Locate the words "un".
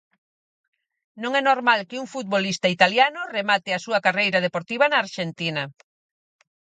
2.03-2.07